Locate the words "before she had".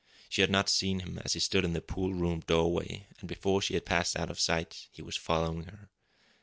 3.29-3.85